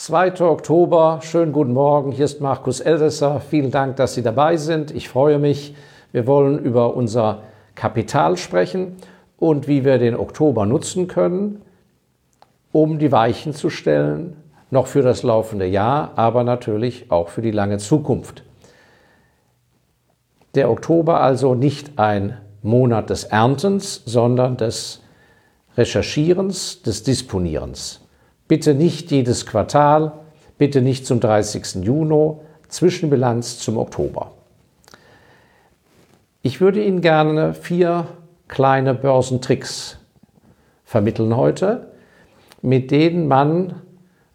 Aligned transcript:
2. 0.00 0.40
Oktober, 0.40 1.20
schönen 1.22 1.52
guten 1.52 1.74
Morgen, 1.74 2.10
hier 2.10 2.24
ist 2.24 2.40
Markus 2.40 2.80
Eldesser. 2.80 3.38
Vielen 3.38 3.70
Dank, 3.70 3.96
dass 3.96 4.14
Sie 4.14 4.22
dabei 4.22 4.56
sind. 4.56 4.92
Ich 4.92 5.10
freue 5.10 5.38
mich. 5.38 5.74
Wir 6.10 6.26
wollen 6.26 6.58
über 6.58 6.96
unser 6.96 7.42
Kapital 7.74 8.38
sprechen 8.38 8.96
und 9.38 9.68
wie 9.68 9.84
wir 9.84 9.98
den 9.98 10.16
Oktober 10.16 10.64
nutzen 10.64 11.06
können, 11.06 11.60
um 12.72 12.98
die 12.98 13.12
Weichen 13.12 13.52
zu 13.52 13.68
stellen, 13.68 14.38
noch 14.70 14.86
für 14.86 15.02
das 15.02 15.22
laufende 15.22 15.66
Jahr, 15.66 16.12
aber 16.16 16.44
natürlich 16.44 17.10
auch 17.10 17.28
für 17.28 17.42
die 17.42 17.50
lange 17.50 17.76
Zukunft. 17.76 18.42
Der 20.54 20.70
Oktober 20.70 21.20
also 21.20 21.54
nicht 21.54 21.98
ein 21.98 22.38
Monat 22.62 23.10
des 23.10 23.24
Erntens, 23.24 24.02
sondern 24.06 24.56
des 24.56 25.02
Recherchierens, 25.76 26.80
des 26.80 27.02
Disponierens. 27.02 28.00
Bitte 28.50 28.74
nicht 28.74 29.12
jedes 29.12 29.46
Quartal, 29.46 30.10
bitte 30.58 30.82
nicht 30.82 31.06
zum 31.06 31.20
30. 31.20 31.84
Juni, 31.84 32.32
Zwischenbilanz 32.66 33.60
zum 33.60 33.78
Oktober. 33.78 34.32
Ich 36.42 36.60
würde 36.60 36.82
Ihnen 36.82 37.00
gerne 37.00 37.54
vier 37.54 38.08
kleine 38.48 38.94
Börsentricks 38.94 39.98
vermitteln 40.84 41.36
heute, 41.36 41.92
mit 42.60 42.90
denen 42.90 43.28
man 43.28 43.82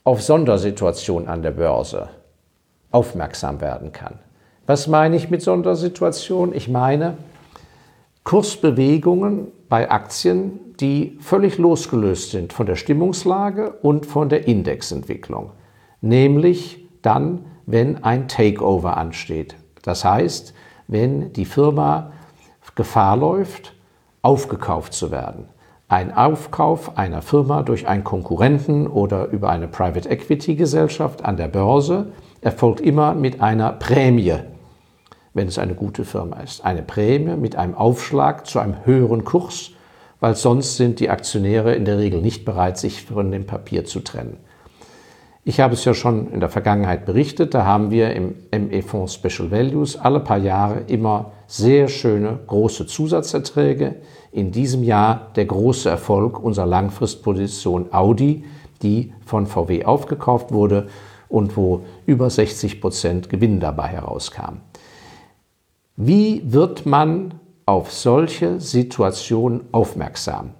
auf 0.06 0.24
Sondersituationen 0.24 1.28
an 1.28 1.42
der 1.42 1.52
Börse 1.52 2.08
aufmerksam 2.92 3.60
werden 3.60 3.92
kann. 3.92 4.20
Was 4.66 4.88
meine 4.88 5.18
ich 5.18 5.30
mit 5.30 5.42
Sondersituation? 5.42 6.56
Ich 6.56 6.70
meine 6.70 7.18
Kursbewegungen 8.26 9.52
bei 9.70 9.90
Aktien, 9.90 10.60
die 10.80 11.18
völlig 11.22 11.60
losgelöst 11.60 12.32
sind 12.32 12.54
von 12.54 12.66
der 12.66 12.76
Stimmungslage 12.76 13.72
und 13.82 14.08
von 14.08 14.30
der 14.30 14.48
Indexentwicklung. 14.48 15.52
Nämlich 16.02 16.88
dann, 17.04 17.46
wenn 17.68 18.04
ein 18.04 18.28
Takeover 18.28 18.98
ansteht. 18.98 19.56
Das 19.84 20.04
heißt, 20.04 20.54
wenn 20.88 21.34
die 21.34 21.46
Firma 21.46 22.12
Gefahr 22.74 23.16
läuft, 23.16 23.74
aufgekauft 24.22 24.94
zu 24.94 25.12
werden. 25.12 25.48
Ein 25.88 26.12
Aufkauf 26.12 26.98
einer 26.98 27.22
Firma 27.22 27.62
durch 27.62 27.88
einen 27.88 28.04
Konkurrenten 28.04 28.88
oder 28.88 29.28
über 29.28 29.50
eine 29.50 29.68
Private 29.68 30.10
Equity 30.10 30.56
Gesellschaft 30.56 31.24
an 31.24 31.38
der 31.38 31.48
Börse 31.48 32.08
erfolgt 32.42 32.82
immer 32.82 33.14
mit 33.14 33.40
einer 33.40 33.72
Prämie, 33.72 34.34
wenn 35.36 35.48
es 35.48 35.60
eine 35.60 35.76
gute 35.76 36.04
Firma 36.04 36.40
ist. 36.40 36.66
Eine 36.66 36.82
Prämie 36.82 37.36
mit 37.36 37.56
einem 37.56 37.76
Aufschlag 37.76 38.48
zu 38.48 38.58
einem 38.58 38.86
höheren 38.86 39.24
Kurs 39.24 39.72
weil 40.20 40.36
sonst 40.36 40.78
sind 40.78 41.00
die 41.00 41.10
Aktionäre 41.10 41.76
in 41.76 41.86
der 41.86 41.98
Regel 41.98 42.22
nicht 42.22 42.46
bereit, 42.46 42.78
sich 42.78 43.04
von 43.04 43.32
dem 43.32 43.46
Papier 43.46 43.86
zu 43.86 44.00
trennen. 44.00 44.38
Ich 45.44 45.60
habe 45.60 45.76
es 45.76 45.86
ja 45.86 45.94
schon 45.94 46.32
in 46.32 46.40
der 46.40 46.50
Vergangenheit 46.50 47.06
berichtet, 47.06 47.54
da 47.54 47.66
haben 47.66 47.92
wir 47.92 48.16
im 48.16 48.34
ME-Fonds 48.52 49.14
Special 49.14 49.52
Values 49.52 49.96
alle 49.96 50.20
paar 50.20 50.40
Jahre 50.40 50.80
immer 50.88 51.34
sehr 51.46 51.88
schöne 51.88 52.40
große 52.48 52.88
Zusatzerträge. 52.88 53.98
In 54.32 54.52
diesem 54.52 54.84
Jahr 54.84 55.32
der 55.36 55.46
große 55.46 55.88
Erfolg 55.88 56.40
unserer 56.40 56.66
Langfristposition 56.66 57.94
Audi, 57.94 58.46
die 58.82 59.14
von 59.24 59.46
VW 59.46 59.86
aufgekauft 59.86 60.52
wurde 60.52 60.88
und 61.30 61.56
wo 61.56 61.82
über 62.08 62.32
60 62.32 62.82
Prozent 62.82 63.30
Gewinn 63.30 63.60
dabei 63.60 63.90
herauskam. 63.90 64.62
Wie 65.98 66.42
wird 66.46 66.86
man 66.86 67.40
auf 67.66 67.92
solche 67.92 68.60
Situationen 68.60 69.62
aufmerksam. 69.72 70.52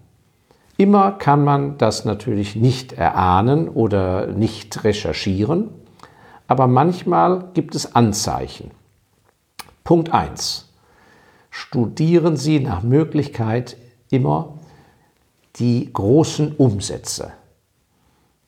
Immer 0.78 1.12
kann 1.14 1.44
man 1.44 1.78
das 1.78 2.04
natürlich 2.04 2.56
nicht 2.56 2.94
erahnen 2.94 3.70
oder 3.70 4.28
nicht 4.28 4.84
recherchieren, 4.84 5.70
aber 6.48 6.68
manchmal 6.68 7.50
gibt 7.54 7.76
es 7.76 7.96
Anzeichen. 7.96 8.72
Punkt 9.84 10.12
1. 10.12 10.70
Studieren 11.50 12.36
Sie 12.36 12.60
nach 12.60 12.84
Möglichkeit 12.84 13.78
immer 14.10 14.56
die 15.58 15.92
großen 15.94 16.56
Umsätze. 16.58 17.32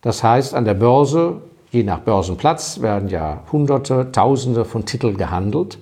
Das 0.01 0.23
heißt, 0.23 0.53
an 0.53 0.65
der 0.65 0.73
Börse, 0.73 1.41
je 1.71 1.83
nach 1.83 1.99
Börsenplatz, 1.99 2.81
werden 2.81 3.07
ja 3.07 3.43
Hunderte, 3.51 4.11
Tausende 4.11 4.65
von 4.65 4.85
Titeln 4.85 5.15
gehandelt. 5.15 5.79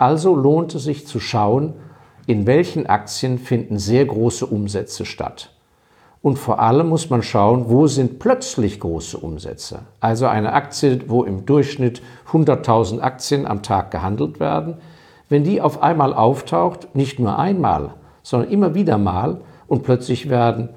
Also 0.00 0.34
lohnt 0.34 0.74
es 0.74 0.84
sich 0.84 1.06
zu 1.06 1.20
schauen, 1.20 1.74
in 2.26 2.46
welchen 2.46 2.86
Aktien 2.86 3.38
finden 3.38 3.78
sehr 3.78 4.06
große 4.06 4.46
Umsätze 4.46 5.04
statt. 5.04 5.50
Und 6.22 6.38
vor 6.38 6.58
allem 6.58 6.88
muss 6.88 7.10
man 7.10 7.22
schauen, 7.22 7.68
wo 7.68 7.86
sind 7.86 8.18
plötzlich 8.18 8.80
große 8.80 9.18
Umsätze. 9.18 9.80
Also 10.00 10.26
eine 10.26 10.54
Aktie, 10.54 11.02
wo 11.08 11.24
im 11.24 11.44
Durchschnitt 11.44 12.00
100.000 12.32 13.00
Aktien 13.00 13.46
am 13.46 13.62
Tag 13.62 13.90
gehandelt 13.90 14.40
werden, 14.40 14.78
wenn 15.28 15.44
die 15.44 15.60
auf 15.60 15.82
einmal 15.82 16.14
auftaucht, 16.14 16.94
nicht 16.94 17.18
nur 17.18 17.38
einmal, 17.38 17.90
sondern 18.22 18.50
immer 18.50 18.74
wieder 18.74 18.96
mal 18.96 19.42
und 19.68 19.82
plötzlich 19.82 20.30
werden 20.30 20.70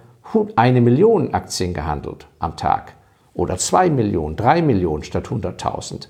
eine 0.57 0.81
Million 0.81 1.33
Aktien 1.33 1.73
gehandelt 1.73 2.27
am 2.39 2.57
Tag 2.57 2.95
oder 3.33 3.57
zwei 3.57 3.89
Millionen, 3.89 4.35
drei 4.35 4.61
Millionen 4.61 5.03
statt 5.03 5.27
100.000, 5.27 6.09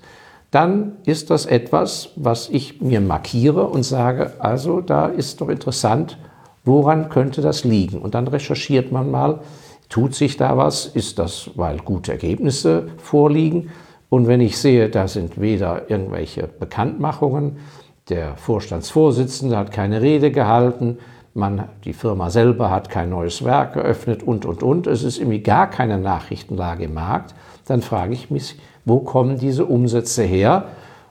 dann 0.54 0.98
ist 1.04 1.30
das 1.30 1.46
etwas, 1.46 2.10
was 2.14 2.48
ich 2.48 2.80
mir 2.80 3.00
markiere 3.00 3.66
und 3.66 3.82
sage, 3.82 4.34
also 4.38 4.80
da 4.80 5.06
ist 5.06 5.40
doch 5.40 5.48
interessant, 5.48 6.16
woran 6.64 7.08
könnte 7.08 7.42
das 7.42 7.64
liegen? 7.64 7.98
Und 8.00 8.14
dann 8.14 8.28
recherchiert 8.28 8.92
man 8.92 9.10
mal, 9.10 9.40
tut 9.88 10.14
sich 10.14 10.36
da 10.36 10.56
was? 10.56 10.86
Ist 10.86 11.18
das, 11.18 11.50
weil 11.56 11.78
gute 11.78 12.12
Ergebnisse 12.12 12.88
vorliegen? 12.98 13.70
Und 14.08 14.28
wenn 14.28 14.40
ich 14.40 14.56
sehe, 14.56 14.88
da 14.88 15.08
sind 15.08 15.40
weder 15.40 15.90
irgendwelche 15.90 16.46
Bekanntmachungen, 16.46 17.56
der 18.08 18.36
Vorstandsvorsitzende 18.36 19.56
hat 19.56 19.72
keine 19.72 20.02
Rede 20.02 20.30
gehalten, 20.30 20.98
man, 21.34 21.68
die 21.84 21.92
Firma 21.92 22.30
selber 22.30 22.70
hat 22.70 22.88
kein 22.88 23.10
neues 23.10 23.44
Werk 23.44 23.74
geöffnet 23.74 24.22
und, 24.22 24.46
und, 24.46 24.62
und, 24.62 24.86
es 24.86 25.02
ist 25.02 25.18
irgendwie 25.18 25.40
gar 25.40 25.68
keine 25.68 25.98
Nachrichtenlage 25.98 26.84
im 26.84 26.94
Markt, 26.94 27.34
dann 27.66 27.82
frage 27.82 28.14
ich 28.14 28.30
mich, 28.30 28.58
wo 28.84 29.00
kommen 29.00 29.38
diese 29.38 29.66
Umsätze 29.66 30.22
her? 30.22 30.66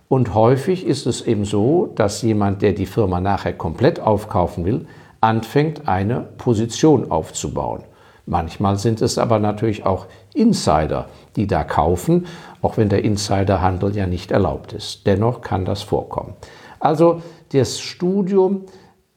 Und 0.07 0.33
häufig 0.33 0.85
ist 0.85 1.07
es 1.07 1.21
eben 1.21 1.43
so, 1.43 1.91
dass 1.95 2.21
jemand, 2.21 2.61
der 2.61 2.73
die 2.73 2.85
Firma 2.85 3.19
nachher 3.19 3.53
komplett 3.53 3.99
aufkaufen 3.99 4.63
will, 4.63 4.85
anfängt, 5.21 5.87
eine 5.87 6.21
Position 6.37 7.09
aufzubauen. 7.09 7.83
Manchmal 8.25 8.77
sind 8.77 9.01
es 9.01 9.17
aber 9.17 9.39
natürlich 9.39 9.85
auch 9.85 10.05
Insider, 10.33 11.07
die 11.35 11.47
da 11.47 11.63
kaufen, 11.63 12.27
auch 12.61 12.77
wenn 12.77 12.89
der 12.89 13.03
Insiderhandel 13.03 13.95
ja 13.95 14.07
nicht 14.07 14.31
erlaubt 14.31 14.71
ist. 14.73 15.05
Dennoch 15.07 15.41
kann 15.41 15.65
das 15.65 15.81
vorkommen. 15.81 16.33
Also 16.79 17.21
das 17.51 17.79
Studium, 17.79 18.65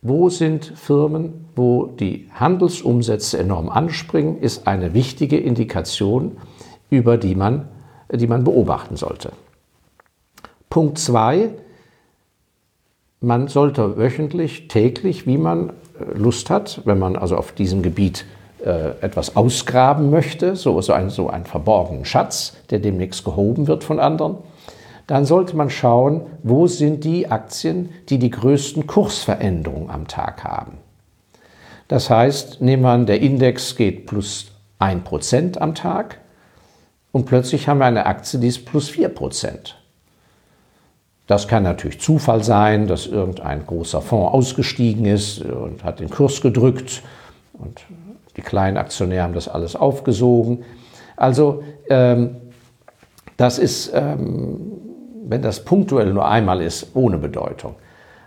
wo 0.03 0.29
sind 0.29 0.65
Firmen, 0.65 1.47
wo 1.57 1.87
die 1.87 2.29
Handelsumsätze 2.35 3.39
enorm 3.39 3.69
anspringen, 3.69 4.39
ist 4.39 4.67
eine 4.67 4.95
wichtige 4.95 5.39
Indikation, 5.39 6.37
über 6.91 7.17
die 7.17 7.35
man 7.35 7.69
die 8.13 8.27
man 8.27 8.45
beobachten 8.45 8.97
sollte. 8.97 9.33
Punkt 10.71 10.99
2. 10.99 11.51
Man 13.21 13.49
sollte 13.49 13.97
wöchentlich, 13.97 14.69
täglich, 14.69 15.27
wie 15.27 15.39
man 15.39 15.71
äh, 15.71 15.73
Lust 16.15 16.51
hat, 16.51 16.83
wenn 16.85 16.99
man 16.99 17.17
also 17.17 17.37
auf 17.37 17.53
diesem 17.53 17.83
Gebiet 17.83 18.27
äh, 18.65 18.91
etwas 19.01 19.37
ausgraben 19.37 20.11
möchte, 20.11 20.55
so, 20.55 20.81
so, 20.81 20.93
ein, 20.93 21.11
so 21.11 21.29
einen 21.29 21.47
verborgenen 21.47 22.05
Schatz, 22.05 22.57
der 22.71 22.79
demnächst 22.79 23.25
gehoben 23.25 23.67
wird 23.67 23.85
von 23.85 23.99
anderen, 23.99 24.37
dann 25.07 25.25
sollte 25.25 25.57
man 25.57 25.71
schauen, 25.71 26.23
wo 26.43 26.67
sind 26.67 27.05
die 27.05 27.31
Aktien, 27.31 27.91
die 28.09 28.19
die 28.19 28.31
größten 28.31 28.87
Kursveränderungen 28.87 29.91
am 29.91 30.09
Tag 30.09 30.45
haben. 30.45 30.79
Das 31.89 32.11
heißt, 32.11 32.61
nehmen 32.61 32.83
wir 32.83 32.91
an, 32.91 33.07
der 33.07 33.21
Index 33.21 33.77
geht 33.77 34.07
plus 34.07 34.51
1% 34.81 35.59
am 35.59 35.75
Tag, 35.75 36.19
und 37.17 37.25
plötzlich 37.25 37.67
haben 37.67 37.79
wir 37.79 37.87
eine 37.87 38.05
Aktie, 38.05 38.39
die 38.39 38.49
ist 38.49 38.67
plus 38.67 38.91
4%. 38.91 39.73
Das 41.27 41.49
kann 41.49 41.63
natürlich 41.63 41.99
Zufall 41.99 42.45
sein, 42.45 42.89
dass 42.89 43.07
irgendein 43.07 43.67
großer 43.67 44.03
Fonds 44.03 44.35
ausgestiegen 44.35 45.07
ist 45.07 45.41
und 45.41 45.83
hat 45.83 46.01
den 46.01 46.11
Kurs 46.11 46.43
gedrückt 46.43 47.03
und 47.55 47.81
die 48.37 48.43
kleinen 48.43 48.77
Aktionäre 48.77 49.23
haben 49.23 49.33
das 49.33 49.49
alles 49.49 49.77
aufgesogen. 49.77 50.63
Also 51.17 51.63
ähm, 51.89 52.37
das 53.39 53.59
ist, 53.59 53.93
ähm, 53.95 54.73
wenn 55.29 55.43
das 55.43 55.65
punktuell 55.65 56.13
nur 56.13 56.27
einmal 56.27 56.63
ist, 56.63 56.95
ohne 56.95 57.19
Bedeutung. 57.19 57.75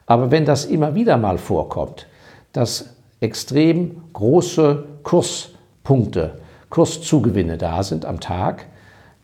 Aber 0.06 0.32
wenn 0.32 0.46
das 0.46 0.66
immer 0.66 0.96
wieder 0.96 1.18
mal 1.18 1.38
vorkommt, 1.38 2.08
dass 2.54 2.96
extrem 3.20 4.02
große 4.14 4.84
Kurspunkte, 5.04 6.40
Kurszugewinne 6.70 7.58
da 7.58 7.84
sind 7.84 8.06
am 8.06 8.20
Tag, 8.20 8.66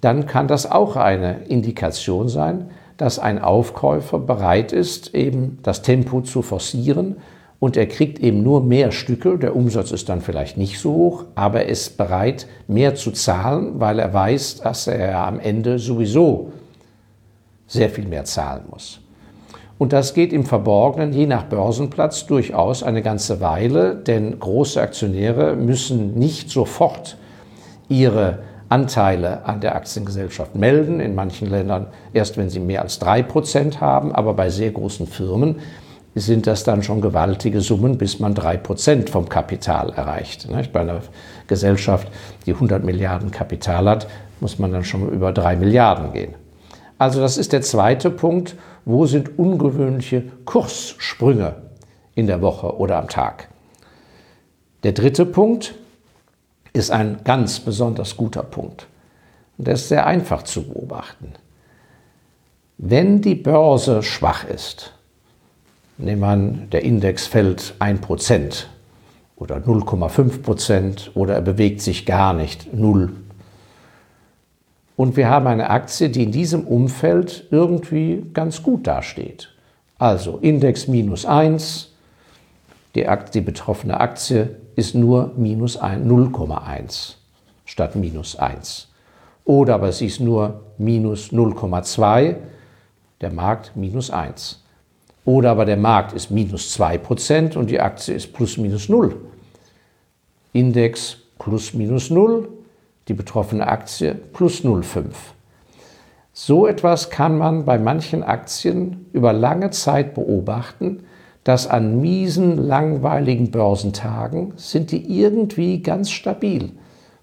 dann 0.02 0.26
kann 0.26 0.48
das 0.48 0.70
auch 0.72 0.96
eine 0.96 1.44
Indikation 1.46 2.30
sein, 2.30 2.70
dass 2.98 3.20
ein 3.20 3.40
Aufkäufer 3.40 4.20
bereit 4.20 4.72
ist, 4.72 5.14
eben 5.14 5.60
das 5.64 5.82
Tempo 5.82 6.22
zu 6.22 6.42
forcieren 6.42 7.18
und 7.60 7.78
er 7.78 7.88
kriegt 7.88 8.20
eben 8.20 8.44
nur 8.44 8.62
mehr 8.62 8.92
Stücke, 8.92 9.38
der 9.38 9.56
Umsatz 9.56 9.92
ist 9.92 10.10
dann 10.10 10.22
vielleicht 10.22 10.58
nicht 10.58 10.80
so 10.80 10.94
hoch, 10.94 11.24
aber 11.36 11.62
er 11.62 11.70
ist 11.70 11.98
bereit, 11.98 12.48
mehr 12.68 12.96
zu 12.96 13.12
zahlen, 13.12 13.80
weil 13.80 14.00
er 14.00 14.14
weiß, 14.14 14.58
dass 14.58 14.88
er 14.88 15.26
am 15.26 15.40
Ende 15.40 15.80
sowieso 15.80 16.52
sehr 17.68 17.90
viel 17.90 18.06
mehr 18.06 18.26
zahlen 18.26 18.64
muss. 18.70 19.00
Und 19.78 19.92
das 19.92 20.14
geht 20.14 20.32
im 20.32 20.46
Verborgenen, 20.46 21.12
je 21.12 21.26
nach 21.26 21.44
Börsenplatz, 21.44 22.26
durchaus 22.28 22.82
eine 22.82 23.02
ganze 23.02 23.42
Weile, 23.42 23.96
denn 23.96 24.40
große 24.40 24.82
Aktionäre 24.82 25.56
müssen 25.56 26.14
nicht 26.14 26.50
sofort 26.50 27.18
ihre 27.90 28.40
Anteile 28.70 29.46
an 29.46 29.60
der 29.60 29.76
Aktiengesellschaft 29.76 30.56
melden. 30.56 31.02
In 31.02 31.14
manchen 31.14 31.50
Ländern 31.50 31.88
erst, 32.14 32.38
wenn 32.38 32.50
sie 32.50 32.62
mehr 32.62 32.82
als 32.84 33.00
drei 33.00 33.22
Prozent 33.22 33.82
haben, 33.82 34.16
aber 34.16 34.34
bei 34.34 34.50
sehr 34.50 34.72
großen 34.72 35.08
Firmen 35.08 35.58
sind 36.16 36.48
das 36.48 36.64
dann 36.64 36.82
schon 36.82 37.02
gewaltige 37.02 37.60
Summen, 37.60 37.98
bis 37.98 38.20
man 38.20 38.34
drei 38.34 38.56
Prozent 38.56 39.10
vom 39.10 39.28
Kapital 39.28 39.92
erreicht. 39.92 40.48
Bei 40.72 40.80
einer 40.80 41.02
Gesellschaft, 41.48 42.08
die 42.46 42.54
100 42.54 42.86
Milliarden 42.86 43.32
Kapital 43.32 43.90
hat, 43.90 44.08
muss 44.40 44.58
man 44.58 44.72
dann 44.72 44.86
schon 44.86 45.10
über 45.10 45.34
drei 45.34 45.58
Milliarden 45.58 46.14
gehen. 46.14 46.34
Also 46.98 47.20
das 47.20 47.38
ist 47.38 47.54
der 47.54 47.62
zweite 47.62 48.10
Punkt. 48.10 48.56
Wo 48.86 49.06
sind 49.06 49.38
ungewöhnliche 49.38 50.24
Kurssprünge 50.46 51.56
in 52.14 52.28
der 52.28 52.42
Woche 52.42 52.78
oder 52.78 52.98
am 52.98 53.10
Tag? 53.10 53.50
Der 54.84 54.92
dritte 54.92 55.26
Punkt 55.26 55.76
ist 56.74 56.92
ein 56.92 57.20
ganz 57.24 57.60
besonders 57.60 58.16
guter 58.16 58.44
Punkt. 58.44 58.88
Und 59.58 59.68
der 59.68 59.76
ist 59.76 59.90
sehr 59.90 60.06
einfach 60.06 60.44
zu 60.44 60.68
beobachten. 60.68 61.34
Wenn 62.78 63.22
die 63.22 63.36
Börse 63.36 64.04
schwach 64.04 64.44
ist, 64.44 64.94
nehmen 65.98 66.22
wir 66.22 66.28
an, 66.28 66.68
der 66.72 66.84
Index 66.84 67.26
fällt 67.26 67.76
1% 67.80 68.66
oder 69.38 69.58
0,5% 69.58 71.16
oder 71.16 71.36
er 71.36 71.42
bewegt 71.42 71.82
sich 71.82 72.06
gar 72.06 72.34
nicht, 72.34 72.74
0 72.74 73.14
und 74.96 75.18
wir 75.18 75.30
haben 75.30 75.48
eine 75.48 75.70
Aktie, 75.70 76.10
die 76.10 76.24
in 76.24 76.32
diesem 76.32 76.66
Umfeld 76.66 77.48
irgendwie 77.52 78.26
ganz 78.34 78.64
gut 78.64 78.88
dasteht. 78.88 79.50
Also 79.98 80.38
Index 80.42 80.88
minus 80.88 81.26
1, 81.26 81.92
die, 82.96 83.08
Aktie, 83.08 83.42
die 83.42 83.46
betroffene 83.46 84.00
Aktie 84.00 84.56
ist 84.76 84.96
nur 84.96 85.32
minus 85.36 85.82
0,1 85.82 87.16
statt 87.66 87.96
minus 87.96 88.36
1. 88.38 88.88
Oder 89.44 89.76
aber 89.76 89.92
sie 89.92 90.08
ist 90.08 90.20
nur 90.20 90.62
minus 90.78 91.32
0,2, 91.32 92.36
der 93.22 93.32
Markt 93.32 93.76
minus 93.76 94.10
1. 94.10 94.64
Oder 95.26 95.52
aber 95.52 95.66
der 95.66 95.78
Markt 95.78 96.14
ist 96.14 96.30
minus 96.30 96.78
2% 96.80 97.58
und 97.58 97.70
die 97.70 97.80
Aktie 97.80 98.16
ist 98.16 98.34
plus 98.34 98.58
minus 98.58 98.90
0. 98.90 99.16
Index 100.54 101.18
plus 101.40 101.74
minus 101.74 102.10
0, 102.10 102.48
die 103.08 103.14
betroffene 103.14 103.68
Aktie 103.68 104.16
plus 104.34 104.64
0,5. 104.64 105.06
So 106.34 106.68
etwas 106.68 107.10
kann 107.10 107.38
man 107.38 107.66
bei 107.66 107.78
manchen 107.78 108.24
Aktien 108.24 109.06
über 109.14 109.32
lange 109.32 109.70
Zeit 109.72 110.14
beobachten, 110.14 111.04
dass 111.46 111.68
an 111.68 112.02
miesen, 112.02 112.58
langweiligen 112.58 113.52
Börsentagen 113.52 114.54
sind 114.58 114.92
die 114.92 115.22
irgendwie 115.22 115.82
ganz 115.82 116.10
stabil. 116.10 116.72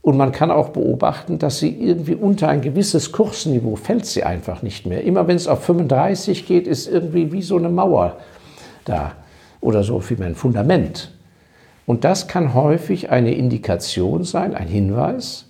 Und 0.01 0.17
man 0.17 0.33
kann 0.33 0.51
auch 0.51 0.71
beobachten, 0.71 1.39
dass 1.39 1.59
sie 1.59 1.71
irgendwie 1.71 2.15
unter 2.15 2.49
ein 2.49 2.61
gewisses 2.61 3.13
Kursniveau 3.13 3.77
fällt 3.77 4.07
sie 4.07 4.25
einfach 4.25 4.63
nicht 4.63 4.87
mehr. 4.87 5.05
Immer 5.05 5.29
wenn 5.29 5.37
es 5.37 5.47
auf 5.47 5.65
35 5.65 6.47
geht, 6.47 6.67
ist 6.67 6.89
irgendwie 6.89 7.33
wie 7.33 7.43
so 7.43 7.57
eine 7.57 7.69
Mauer 7.69 8.17
da 8.85 9.13
oder 9.61 9.83
so 9.83 10.03
wie 10.09 10.23
ein 10.23 10.35
Fundament. 10.35 11.13
Und 11.85 12.05
das 12.05 12.29
kann 12.29 12.55
häufig 12.55 13.11
eine 13.11 13.35
Indikation 13.35 14.25
sein, 14.25 14.55
ein 14.55 14.69
Hinweis, 14.69 15.49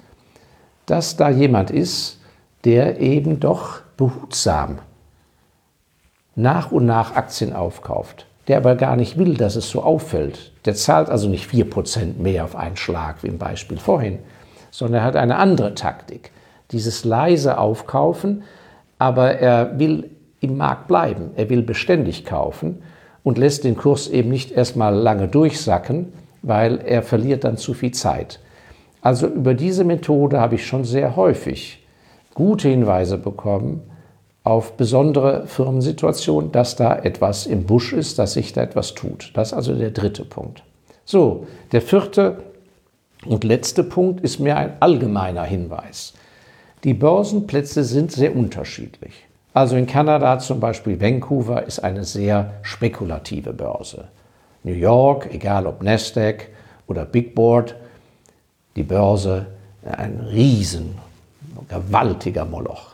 dass 0.86 1.16
da 1.16 1.28
jemand 1.30 1.70
ist, 1.70 2.20
der 2.64 3.00
eben 3.00 3.40
doch 3.40 3.80
behutsam 3.96 4.78
nach 6.34 6.72
und 6.72 6.86
nach 6.86 7.14
Aktien 7.14 7.52
aufkauft, 7.52 8.26
der 8.48 8.56
aber 8.56 8.74
gar 8.74 8.96
nicht 8.96 9.18
will, 9.18 9.34
dass 9.34 9.56
es 9.56 9.68
so 9.68 9.82
auffällt. 9.82 10.52
Der 10.64 10.74
zahlt 10.74 11.10
also 11.10 11.28
nicht 11.28 11.50
4% 11.50 12.18
mehr 12.18 12.44
auf 12.44 12.56
einen 12.56 12.76
Schlag, 12.76 13.22
wie 13.22 13.28
im 13.28 13.38
Beispiel 13.38 13.78
vorhin, 13.78 14.18
sondern 14.70 15.02
er 15.02 15.06
hat 15.06 15.16
eine 15.16 15.36
andere 15.36 15.74
Taktik. 15.74 16.30
Dieses 16.70 17.04
leise 17.04 17.58
Aufkaufen, 17.58 18.44
aber 18.98 19.34
er 19.34 19.78
will 19.78 20.10
im 20.40 20.56
Markt 20.56 20.88
bleiben, 20.88 21.32
er 21.36 21.50
will 21.50 21.62
beständig 21.62 22.24
kaufen 22.24 22.82
und 23.22 23.38
lässt 23.38 23.64
den 23.64 23.76
Kurs 23.76 24.08
eben 24.08 24.30
nicht 24.30 24.50
erstmal 24.50 24.94
lange 24.94 25.28
durchsacken, 25.28 26.12
weil 26.42 26.78
er 26.78 27.02
verliert 27.02 27.44
dann 27.44 27.56
zu 27.56 27.74
viel 27.74 27.92
Zeit. 27.92 28.40
Also 29.02 29.26
über 29.26 29.54
diese 29.54 29.84
Methode 29.84 30.40
habe 30.40 30.54
ich 30.54 30.66
schon 30.66 30.84
sehr 30.84 31.16
häufig 31.16 31.84
gute 32.34 32.68
Hinweise 32.68 33.18
bekommen 33.18 33.82
auf 34.44 34.76
besondere 34.76 35.46
Firmensituationen, 35.46 36.50
dass 36.50 36.76
da 36.76 36.96
etwas 36.96 37.46
im 37.46 37.64
Busch 37.64 37.92
ist, 37.92 38.18
dass 38.18 38.32
sich 38.32 38.52
da 38.52 38.62
etwas 38.62 38.94
tut. 38.94 39.32
Das 39.34 39.48
ist 39.48 39.54
also 39.54 39.74
der 39.74 39.90
dritte 39.90 40.24
Punkt. 40.24 40.62
So, 41.04 41.46
der 41.72 41.82
vierte 41.82 42.42
und 43.26 43.44
letzte 43.44 43.84
Punkt 43.84 44.20
ist 44.20 44.40
mir 44.40 44.56
ein 44.56 44.74
allgemeiner 44.80 45.44
Hinweis. 45.44 46.14
Die 46.84 46.94
Börsenplätze 46.94 47.84
sind 47.84 48.10
sehr 48.10 48.34
unterschiedlich. 48.34 49.26
Also 49.54 49.76
in 49.76 49.86
Kanada 49.86 50.38
zum 50.38 50.58
Beispiel 50.58 51.00
Vancouver 51.00 51.64
ist 51.64 51.80
eine 51.80 52.04
sehr 52.04 52.54
spekulative 52.62 53.52
Börse. 53.52 54.08
New 54.64 54.72
York, 54.72 55.28
egal 55.32 55.66
ob 55.66 55.82
Nasdaq 55.82 56.48
oder 56.86 57.04
Big 57.04 57.34
Board, 57.34 57.76
die 58.76 58.82
Börse 58.82 59.46
ein 59.84 60.20
riesen, 60.30 60.96
gewaltiger 61.68 62.44
Moloch. 62.44 62.92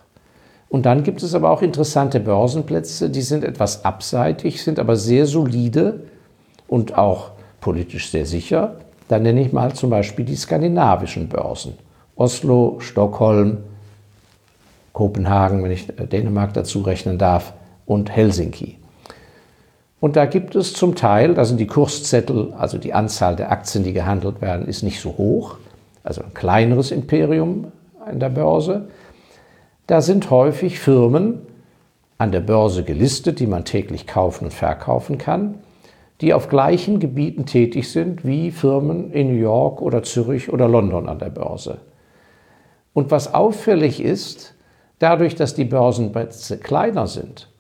Und 0.69 0.84
dann 0.84 1.02
gibt 1.02 1.22
es 1.22 1.34
aber 1.34 1.50
auch 1.50 1.62
interessante 1.62 2.20
Börsenplätze, 2.20 3.08
die 3.08 3.22
sind 3.22 3.44
etwas 3.44 3.84
abseitig, 3.84 4.62
sind 4.62 4.78
aber 4.78 4.96
sehr 4.96 5.26
solide 5.26 6.00
und 6.66 6.96
auch 6.96 7.30
politisch 7.60 8.10
sehr 8.10 8.26
sicher. 8.26 8.76
Da 9.08 9.19
nenne 9.19 9.40
ich 9.40 9.52
mal 9.52 9.72
zum 9.72 9.90
Beispiel 9.90 10.25
die 10.25 10.36
skandinavischen 10.36 11.28
Börsen. 11.28 11.75
Oslo, 12.16 12.76
Stockholm, 12.80 13.58
Kopenhagen, 14.92 15.62
wenn 15.64 15.70
ich 15.70 15.86
Dänemark 15.86 16.52
dazu 16.52 16.80
rechnen 16.80 17.19
darf, 17.19 17.54
und 17.86 18.10
Helsinki. 18.10 18.76
Und 20.00 20.16
da 20.16 20.26
gibt 20.26 20.54
es 20.54 20.75
zum 20.75 20.94
Teil, 20.94 21.34
da 21.34 21.46
sind 21.46 21.58
die 21.58 21.66
Kurszettel, 21.66 22.52
also 22.52 22.76
die 22.76 22.92
Anzahl 22.92 23.34
der 23.34 23.50
Aktien, 23.50 23.82
die 23.82 23.94
gehandelt 23.94 24.42
werden, 24.42 24.69
ist 24.69 24.82
nicht 24.82 25.00
so 25.00 25.16
hoch 25.16 25.56
also 26.08 26.22
ein 26.22 26.32
kleineres 26.32 26.90
Imperium 26.90 27.70
an 28.02 28.19
der 28.19 28.31
Börse. 28.31 28.88
Da 29.87 30.00
sind 30.00 30.30
häufig 30.30 30.80
Firmen 30.80 31.42
an 32.16 32.32
der 32.32 32.40
Börse 32.40 32.82
gelistet, 32.82 33.40
die 33.40 33.47
man 33.47 33.66
täglich 33.66 34.06
kaufen 34.06 34.47
und 34.47 34.54
verkaufen 34.54 35.18
kann, 35.18 35.56
die 36.23 36.32
auf 36.32 36.49
gleichen 36.49 36.99
Gebieten 36.99 37.44
tätig 37.44 37.90
sind 37.90 38.25
wie 38.25 38.50
Firmen 38.50 39.12
in 39.12 39.28
New 39.28 39.38
York 39.38 39.82
oder 39.82 40.02
Zürich 40.02 40.50
oder 40.50 40.66
London 40.66 41.11
an 41.11 41.18
der 41.18 41.28
Börse. 41.28 41.76
Und 42.94 43.11
was 43.11 43.35
auffällig 43.35 44.02
ist, 44.02 44.54
dadurch, 44.99 45.35
dass 45.35 45.54
die 45.54 45.66
Börsenplätze 45.66 46.56
kleiner 46.56 47.06
sind, 47.06 47.50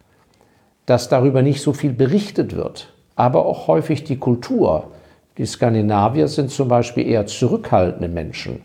dass 0.86 1.10
darüber 1.10 1.42
nicht 1.42 1.60
so 1.60 1.74
viel 1.74 1.92
berichtet 1.92 2.56
wird, 2.56 2.94
aber 3.14 3.44
auch 3.44 3.66
häufig 3.68 4.04
die 4.04 4.16
Kultur, 4.16 4.90
die 5.38 5.46
Skandinavier 5.46 6.26
sind 6.28 6.50
zum 6.50 6.68
Beispiel 6.68 7.06
eher 7.06 7.26
zurückhaltende 7.26 8.08
Menschen. 8.08 8.60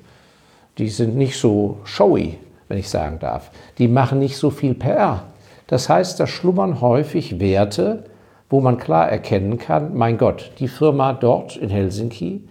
Die 0.79 0.89
sind 0.89 1.15
nicht 1.15 1.37
so 1.37 1.77
showy, 1.83 2.39
wenn 2.67 2.79
ich 2.79 2.89
sagen 2.89 3.19
darf. 3.19 3.51
Die 3.77 3.87
machen 3.87 4.19
nicht 4.19 4.37
so 4.37 4.49
viel 4.49 4.73
PR. 4.73 5.23
Das 5.67 5.87
heißt, 5.87 6.19
da 6.19 6.27
schlummern 6.27 6.81
häufig 6.81 7.39
Werte, 7.39 8.05
wo 8.49 8.59
man 8.59 8.77
klar 8.77 9.09
erkennen 9.09 9.57
kann, 9.57 9.95
mein 9.95 10.17
Gott, 10.17 10.51
die 10.59 10.67
Firma 10.67 11.13
dort 11.13 11.55
in 11.57 11.69
Helsinki, 11.69 12.47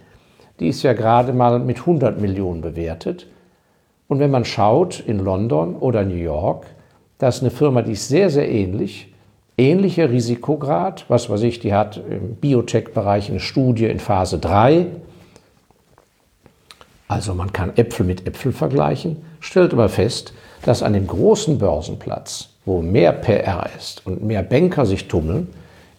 die 0.59 0.67
ist 0.67 0.83
ja 0.83 0.93
gerade 0.93 1.33
mal 1.33 1.59
mit 1.59 1.79
100 1.79 2.19
Millionen 2.19 2.61
bewertet. 2.61 3.27
Und 4.07 4.19
wenn 4.19 4.31
man 4.31 4.45
schaut 4.45 4.99
in 4.99 5.19
London 5.19 5.75
oder 5.75 6.03
New 6.03 6.15
York, 6.15 6.65
da 7.17 7.27
ist 7.27 7.41
eine 7.41 7.51
Firma, 7.51 7.81
die 7.81 7.93
ist 7.93 8.07
sehr, 8.07 8.29
sehr 8.29 8.49
ähnlich, 8.49 9.12
ähnlicher 9.57 10.09
Risikograd, 10.09 11.05
was 11.09 11.29
weiß 11.29 11.41
ich, 11.43 11.59
die 11.59 11.73
hat 11.73 11.97
im 11.97 12.35
Biotech-Bereich 12.35 13.29
eine 13.29 13.39
Studie 13.39 13.85
in 13.85 13.99
Phase 13.99 14.39
3. 14.39 14.87
Also 17.07 17.35
man 17.35 17.53
kann 17.53 17.75
Äpfel 17.77 18.05
mit 18.05 18.25
Äpfel 18.25 18.51
vergleichen, 18.51 19.17
stellt 19.39 19.73
aber 19.73 19.89
fest, 19.89 20.33
dass 20.63 20.81
an 20.81 20.93
dem 20.93 21.07
großen 21.07 21.57
Börsenplatz, 21.59 22.49
wo 22.65 22.81
mehr 22.81 23.11
PR 23.11 23.69
ist 23.77 24.05
und 24.05 24.23
mehr 24.23 24.43
Banker 24.43 24.85
sich 24.85 25.07
tummeln, 25.07 25.47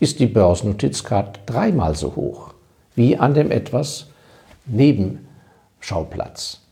ist 0.00 0.18
die 0.18 0.26
Börsennotiz 0.26 1.04
gerade 1.04 1.38
dreimal 1.46 1.94
so 1.94 2.16
hoch 2.16 2.54
wie 2.96 3.16
an 3.16 3.34
dem 3.34 3.50
etwas 3.50 4.06
Nebenschauplatz. 4.66 6.63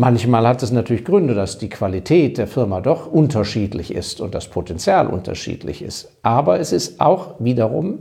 Manchmal 0.00 0.48
hat 0.48 0.62
es 0.62 0.72
natürlich 0.72 1.04
Gründe, 1.04 1.34
dass 1.34 1.58
die 1.58 1.68
Qualität 1.68 2.38
der 2.38 2.46
Firma 2.46 2.80
doch 2.80 3.06
unterschiedlich 3.06 3.94
ist 3.94 4.22
und 4.22 4.34
das 4.34 4.48
Potenzial 4.48 5.06
unterschiedlich 5.06 5.82
ist. 5.82 6.10
Aber 6.22 6.58
es 6.58 6.72
ist 6.72 7.02
auch 7.02 7.34
wiederum 7.38 7.98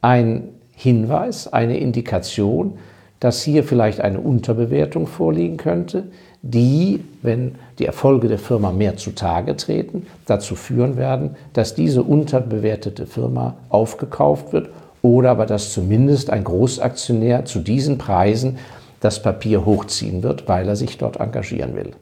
ein 0.00 0.50
Hinweis, 0.76 1.52
eine 1.52 1.76
Indikation, 1.78 2.74
dass 3.18 3.42
hier 3.42 3.64
vielleicht 3.64 4.00
eine 4.00 4.20
Unterbewertung 4.20 5.08
vorliegen 5.08 5.56
könnte, 5.56 6.04
die, 6.42 7.02
wenn 7.20 7.56
die 7.80 7.86
Erfolge 7.86 8.28
der 8.28 8.38
Firma 8.38 8.70
mehr 8.70 8.96
zutage 8.96 9.56
treten, 9.56 10.06
dazu 10.26 10.54
führen 10.54 10.96
werden, 10.96 11.34
dass 11.52 11.74
diese 11.74 12.04
unterbewertete 12.04 13.06
Firma 13.06 13.56
aufgekauft 13.70 14.52
wird 14.52 14.68
oder 15.02 15.32
aber 15.32 15.46
dass 15.46 15.72
zumindest 15.72 16.30
ein 16.30 16.44
Großaktionär 16.44 17.44
zu 17.44 17.58
diesen 17.58 17.98
Preisen 17.98 18.58
das 19.00 19.22
Papier 19.22 19.64
hochziehen 19.64 20.22
wird, 20.22 20.48
weil 20.48 20.68
er 20.68 20.76
sich 20.76 20.98
dort 20.98 21.18
engagieren 21.18 21.74
will. 21.74 21.92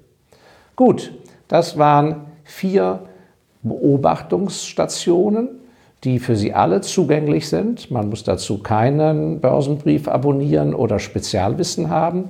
Gut, 0.76 1.12
das 1.48 1.78
waren 1.78 2.26
vier 2.44 3.00
Beobachtungsstationen, 3.62 5.48
die 6.04 6.18
für 6.18 6.36
Sie 6.36 6.54
alle 6.54 6.80
zugänglich 6.80 7.48
sind. 7.48 7.90
Man 7.90 8.08
muss 8.08 8.22
dazu 8.22 8.58
keinen 8.58 9.40
Börsenbrief 9.40 10.08
abonnieren 10.08 10.74
oder 10.74 10.98
Spezialwissen 10.98 11.90
haben. 11.90 12.26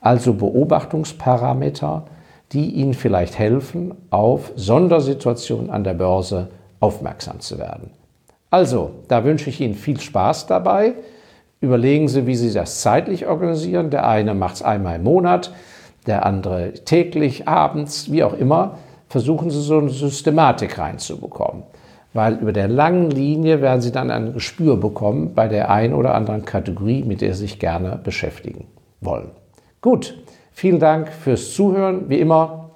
Also 0.00 0.34
Beobachtungsparameter, 0.34 2.04
die 2.52 2.70
Ihnen 2.70 2.94
vielleicht 2.94 3.38
helfen, 3.38 3.94
auf 4.10 4.52
Sondersituationen 4.56 5.70
an 5.70 5.84
der 5.84 5.94
Börse 5.94 6.48
aufmerksam 6.80 7.40
zu 7.40 7.58
werden. 7.58 7.90
Also, 8.50 8.90
da 9.08 9.24
wünsche 9.24 9.50
ich 9.50 9.60
Ihnen 9.60 9.74
viel 9.74 9.98
Spaß 9.98 10.46
dabei. 10.46 10.94
Überlegen 11.60 12.08
Sie, 12.08 12.26
wie 12.26 12.36
Sie 12.36 12.52
das 12.52 12.80
zeitlich 12.82 13.26
organisieren. 13.26 13.90
Der 13.90 14.06
eine 14.06 14.34
macht 14.34 14.56
es 14.56 14.62
einmal 14.62 14.96
im 14.96 15.04
Monat, 15.04 15.52
der 16.06 16.26
andere 16.26 16.72
täglich, 16.72 17.48
abends, 17.48 18.10
wie 18.12 18.22
auch 18.22 18.34
immer. 18.34 18.78
Versuchen 19.08 19.50
Sie 19.50 19.60
so 19.60 19.78
eine 19.78 19.88
Systematik 19.88 20.78
reinzubekommen. 20.78 21.62
Weil 22.12 22.34
über 22.34 22.52
der 22.52 22.68
langen 22.68 23.10
Linie 23.10 23.60
werden 23.60 23.80
Sie 23.80 23.92
dann 23.92 24.10
ein 24.10 24.32
Gespür 24.32 24.76
bekommen 24.76 25.34
bei 25.34 25.48
der 25.48 25.70
einen 25.70 25.94
oder 25.94 26.14
anderen 26.14 26.44
Kategorie, 26.44 27.04
mit 27.04 27.20
der 27.20 27.34
Sie 27.34 27.40
sich 27.40 27.58
gerne 27.58 27.98
beschäftigen 28.02 28.66
wollen. 29.00 29.30
Gut, 29.80 30.18
vielen 30.52 30.78
Dank 30.78 31.08
fürs 31.12 31.52
Zuhören. 31.52 32.08
Wie 32.08 32.20
immer, 32.20 32.70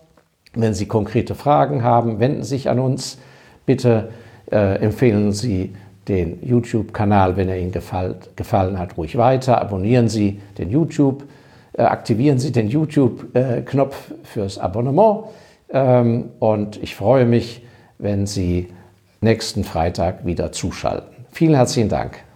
wenn 0.55 0.75
Sie 0.75 0.87
konkrete 0.87 1.35
Fragen 1.35 1.83
haben, 1.83 2.19
wenden 2.21 2.43
Sie 2.43 2.51
sich 2.51 2.69
an 2.69 2.79
uns. 2.79 3.19
Bitte 3.67 4.11
äh, 4.51 4.77
empfehlen 4.77 5.33
Sie 5.33 5.75
den 6.11 6.39
YouTube-Kanal, 6.43 7.37
wenn 7.37 7.49
er 7.49 7.59
Ihnen 7.59 7.73
gefallen, 7.73 8.79
hat, 8.79 8.97
ruhig 8.97 9.17
weiter. 9.17 9.61
Abonnieren 9.61 10.09
Sie 10.09 10.41
den 10.59 10.71
YouTube, 10.71 11.25
äh, 11.73 11.83
aktivieren 11.83 12.39
Sie 12.39 12.53
den 12.53 12.69
YouTube-Knopf 12.69 14.13
fürs 14.25 14.59
Abonnement. 14.59 15.25
Ähm, 15.71 16.31
und 16.41 16.83
ich 16.83 16.97
freue 16.97 17.25
mich, 17.25 17.63
wenn 17.99 18.27
Sie 18.27 18.69
nächsten 19.21 19.65
Freitag 19.65 20.27
wieder 20.27 20.53
zuschalten. 20.53 21.25
Vielen 21.31 21.55
herzlichen 21.55 21.89
Dank. 21.89 22.30